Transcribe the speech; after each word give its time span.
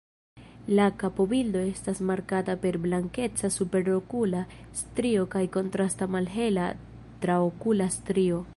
La 0.77 0.85
kapobildo 1.01 1.61
estas 1.71 1.99
markata 2.11 2.55
per 2.63 2.79
blankeca 2.85 3.51
superokula 3.57 4.41
strio 4.81 5.27
kaj 5.35 5.43
kontrasta 5.57 6.09
malhela 6.17 6.65
traokula 7.27 7.91
strio. 7.99 8.41